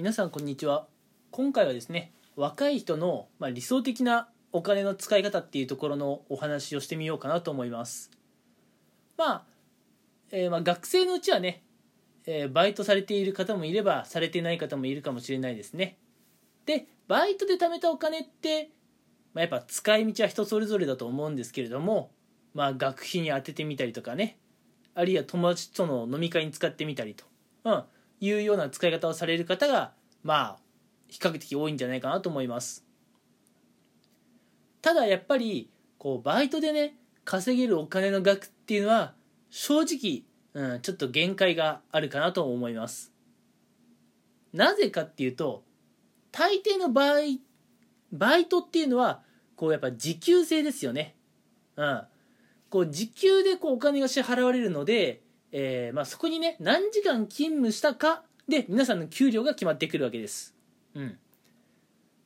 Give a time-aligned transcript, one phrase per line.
[0.00, 0.86] 皆さんこんにちは。
[1.30, 8.10] 今回はですね若い人の、まあ、理想的なお金の使い方っていうところのお話をしてみようかなと思います。
[9.18, 9.42] まあ、
[10.30, 11.62] えーまあ学生のうちはね、
[12.24, 15.98] えーバイトされている方もいればされてない方もいるかもしれないですね。
[16.64, 18.70] でバイトで貯めたお金って、
[19.34, 22.10] まあ、やっぱ使い道は人それぞれだと思うんですけれども
[22.54, 24.38] まあ学費に充ててみたりとかね
[24.94, 27.26] あるいは友達との飲み会に使ってみたりと、
[27.64, 27.84] うん、
[28.20, 29.92] いうような使い方をされる方が
[30.22, 30.58] まあ
[31.08, 32.84] 比較的多いんじゃないかなと思います。
[34.82, 39.14] ただやっぱりこうバイトでね稼げるお金の額っていうのは
[39.50, 40.22] 正直、
[40.54, 43.12] うん、ちょっと限界があるかなと思います。
[44.52, 45.62] なぜかっていうと
[46.32, 47.20] 大抵の場合
[48.12, 49.22] バイトっていうのは
[49.56, 51.14] こうやっぱ時給制ですよね。
[51.76, 52.02] うん。
[52.70, 60.54] こう時給でこうお金が支払われるので、えーまあ、そこにね何時間勤務したかで皆さんの給料が決まってくるわけです。
[60.94, 61.18] うん、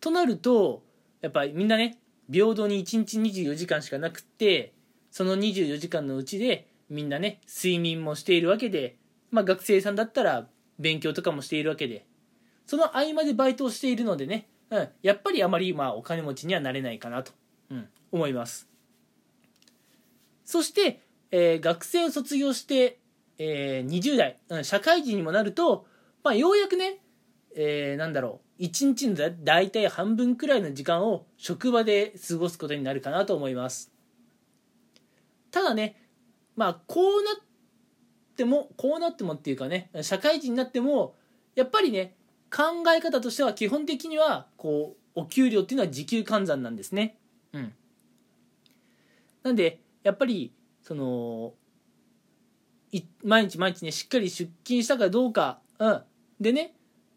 [0.00, 0.82] となると
[1.20, 1.98] やっぱりみんなね
[2.30, 4.72] 平等に1日24時間しかなくって
[5.10, 8.96] その24時間のうちでみんなね睡眠もしているわけで、
[9.30, 10.46] まあ、学生さんだったら
[10.78, 12.06] 勉強とかもしているわけで
[12.66, 17.32] その合間でバイトをしているのでね、うん、やっぱりあまりまあお金持ちにはなれないかなと、
[17.70, 18.68] うん、思います。
[20.44, 21.00] そして、
[21.30, 22.98] えー学生を卒業して、
[23.38, 25.86] えー20代、うん社会人にもなると、
[26.22, 27.00] まあ、ようやくね、
[27.56, 33.92] えーなんだろう、1日のだ大体半分くらいの時間を職場で過ごすことになるかなと思います。
[35.50, 35.96] ただね、
[36.56, 37.34] まあ、こうなっ
[38.36, 41.14] ても、こうなってもっていうかね、社会人になっても、
[41.54, 42.16] やっぱりね、
[42.50, 47.18] 考え方としては基本的には、こう、お給料っていうのは時給換算なんですね。
[47.52, 47.74] うん。
[49.42, 51.54] なんで、やっぱりその
[53.24, 56.02] 毎日毎日ねしっかり出勤したかどうか、うん、
[56.40, 56.74] でね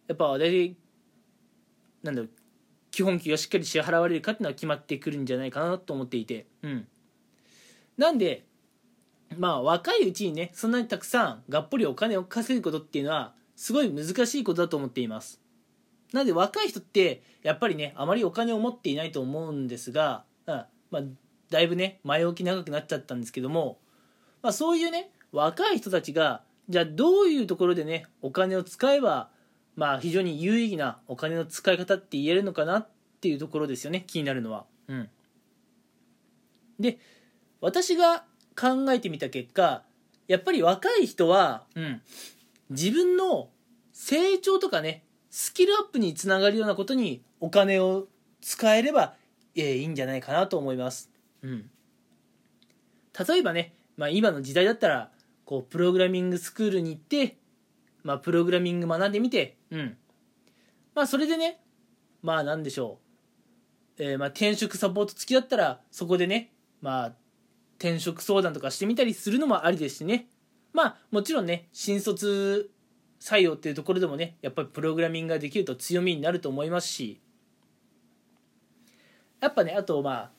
[0.08, 0.76] やっぱ大体
[2.04, 2.30] なんだろう
[2.92, 6.88] 基本給がしっかり支払われるかっていうのは決まってくるんじゃないかなと思っていて、うん、
[7.98, 8.46] なんで
[9.38, 15.42] まあ若いうちにねそんなにたくさんがっぽりお金を稼ぐことっていうのはすごい難しいことだと思っています。
[16.14, 20.66] なので若い人ってやっぱりねあまりお金を持っていないと思うんですが、うん。
[20.92, 21.02] まあ、
[21.50, 23.80] だいぶね前置き長くなっちゃったんですけども、
[24.42, 29.30] まあ、そういうね若い人たちがじゃあどういうところでねお金を使えば
[29.76, 32.88] まあ非常に有意義なお金の使い方って言えるのかなっ
[33.22, 34.66] ていうところですよね気になるのは。
[34.88, 35.10] うん、
[36.80, 37.00] で
[37.60, 38.24] 私が
[38.60, 39.84] 考えてみた結果
[40.28, 42.02] やっぱり若い人は、うん、
[42.70, 43.50] 自分の
[43.92, 48.08] 成長とかねスキルアップにつながるようなことにお金を
[48.42, 49.16] 使えれば、
[49.56, 51.10] えーいいんじゃないかなと思います。
[51.42, 51.70] うん、
[53.28, 55.12] 例えばね、まあ、今の時代だったら
[55.46, 57.38] こうプログラミングスクールに行って、
[58.04, 59.98] まあ、プログラミング学んでみて、うん。
[60.94, 61.62] まあ、それでね
[62.22, 63.00] まあなんでしょ
[64.00, 66.52] う、えーまあ、転職サポート付きだったらそこでね、
[66.82, 67.14] まあ、
[67.78, 70.28] 転職相談とかしてみたりするのもありですしね。
[70.74, 72.70] まあもちろんね新卒
[73.20, 77.22] 採用っていうところでもねやっぱりプログラミングができると強みになると思いますし。
[79.42, 80.32] やっぱねあとまあ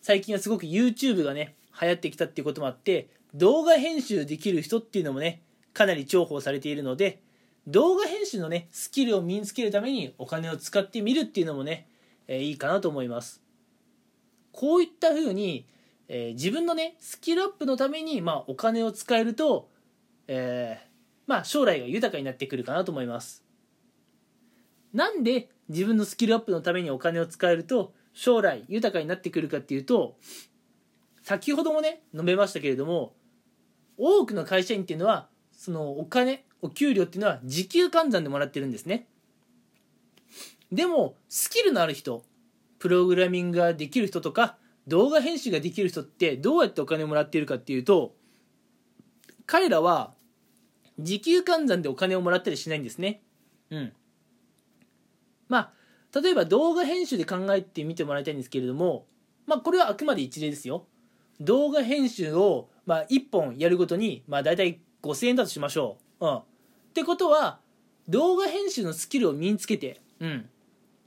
[0.00, 5.42] 最近はすごく YouTube がね流行ってきたっていうこともあって動画編集できる人っていうのもね
[5.74, 7.20] かなり重宝されているので
[7.66, 11.88] 動画編集のねスキルを身につけるためにお金を使ってみるっていうのもね、
[12.28, 13.42] えーいいかなと思います。
[14.52, 15.66] こういった風に、
[16.08, 19.68] えー自分のねスキルアップのために、まあ、お金を使えると、
[20.28, 20.86] えー
[21.26, 23.44] まあ、将来が豊かになってくるかなと思います。
[24.94, 30.16] なんで自分のスキルアップのためにお金を使えると将来豊かになってくるかっていうと
[31.22, 33.12] 先ほどもね述べましたけれども
[33.98, 39.06] 多くの会社員っていうのはそのお金お給料っていうのは時給換算でもらってるんですね。
[40.72, 42.24] でもスキルのある人
[42.78, 48.14] プログラミングができる人とか動画編集ができる人ってどうやってお金をもらっているかっていうと
[49.46, 50.12] 彼らは
[50.98, 53.22] 時給換算でお金をもらったりしないんですね。
[53.70, 53.92] うん。
[55.48, 59.06] まあ例えば動画編集で考えてみてもらいたいんですけれども
[59.46, 60.86] まあこれはあくまで一例ですよ。
[61.40, 66.26] 動画編集を、まあ、1本やるごとに、まあ、大体5000円だとしましょう。
[66.26, 66.36] うん。
[66.36, 66.42] っ
[66.94, 67.58] てことは、
[68.08, 70.48] 動画編集のスキルを身につけて、うん。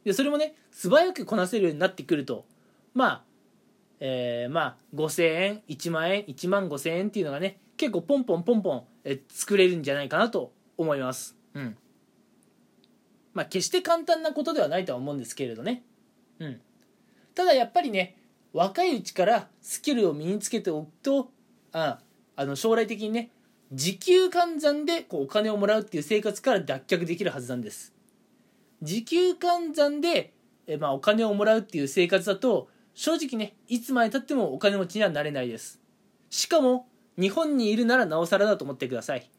[0.04, 2.46] で、それもね、素早くこなせるようになってくると、
[2.94, 3.24] まあ、
[4.02, 11.38] えー、まあ、5000円、1万円、1万5000円っていうのがね、結構ポンポンポンポン、え作れるんじゃないかなと思います。
[11.54, 11.78] うん。
[13.34, 15.84] まあ、決して簡単なことではないとは思うんですけれどね。
[16.40, 16.62] うん。
[17.36, 18.18] ただやっぱりね、
[18.52, 21.32] 若いうちからスキルを身につけておくと
[21.72, 22.00] あ
[22.36, 23.32] あの将来的にね
[23.72, 27.94] 時給換算でこうお金をもらうっていう生活から脱却できるはずなんです。
[28.82, 30.34] 時給換算で、
[30.66, 35.80] えまあ、お金をもらうっていう生活だと正直ねいつまでたってもお金持ちにはなれないです。
[36.30, 36.88] しかも
[37.18, 39.30] 日本にいるならなおさらだと思ってください。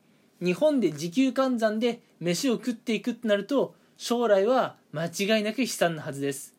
[0.41, 6.55] 日本で時給換算で飯を食っていくってなると将来は間違いなく悲惨なはずです。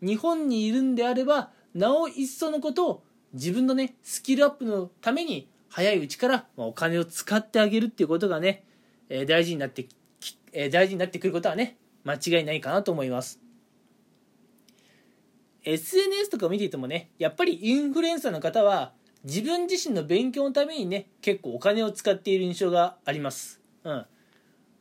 [0.00, 3.02] 日本にいるんであればなお一層のことを
[3.32, 8.64] 自分のねスキルアップのために早いうちからお金を使ってあげるっていうことがね、
[9.08, 9.86] え大事になって
[10.52, 13.40] え大事になってくることはね間違いないかなと思います。
[15.64, 18.92] SNS とかを見ていてもねやっぱりインフルエンサーの方は
[19.24, 24.06] 自分自身の勉強のためにね結構お金を使っている印象があります、うん、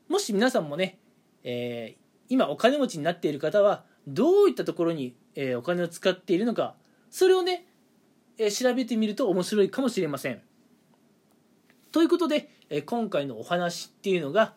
[0.08, 1.00] もし皆さんもね、
[1.44, 6.76] えー、今お金持ちになっている方はどういったところに、えー、お金を使っているのか
[7.10, 7.66] それをね、
[8.38, 10.42] えー、調べてみると面白いかもしれません。
[11.92, 14.54] ということで、え今回のお話っていうのが、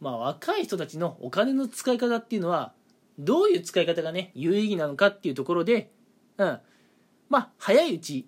[0.00, 2.72] まあ、若い人たちのお金の使い方っていうのは
[3.18, 5.92] どういう使い方がね有意義なのかっていうところで、
[6.38, 6.58] うん、
[7.28, 8.26] まあ早いうち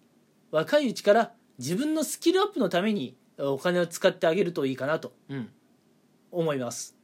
[0.50, 5.48] 若いうちから自分のスキルアップのためにお金を使ってあげるといいかなと、うん、
[6.30, 6.96] 思います。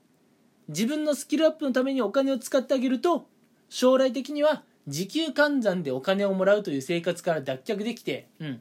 [0.69, 3.27] 自分のスキルアップのためにお金を使ってあげると
[3.69, 8.61] 将来的には時給換算でお金をもらうという生活から脱却できて、うん、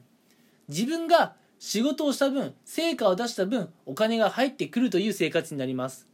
[0.68, 6.08] 自分が仕事をした分成果を出した分お金が入ってくるという生活になります。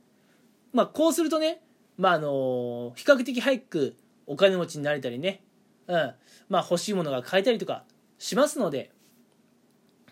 [0.73, 1.61] まあこうするとね
[1.97, 3.97] まああの比較的早く
[4.27, 5.43] お金持ちになれたりね、
[5.87, 6.15] うん。
[6.49, 7.85] まあ、欲しいものが買えたりとか
[8.19, 8.91] しますので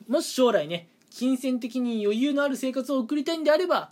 [0.08, 3.90] もし将来ね金銭的に余裕のある生活を送りたいんであれば、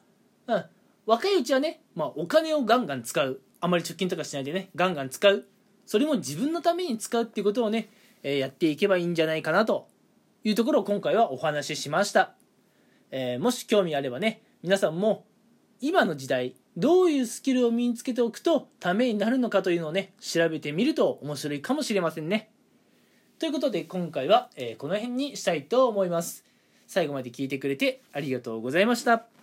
[0.48, 0.64] うん、
[1.06, 3.40] 若いうちはね、まあ、お金をガンガン使う。
[3.60, 5.46] あまり貯金とかしないでねガンガン使う。
[5.86, 7.88] それも自分のために使うっていうことをね、
[8.22, 9.88] え、やっていけばいいんじゃないかなと
[10.44, 12.34] いうところを今回はお話ししました、
[13.10, 15.24] えー、もし興味あればね皆さんも
[15.80, 22.52] 今の時代どういうスキルを身につけておくとためになるのかというのをね調べてみると面白いかもしれませんね
[23.42, 26.44] ということで今回は、えー、この辺にしたいと思います。
[26.86, 29.41] 最後まで聞いてくれてありがとうございました。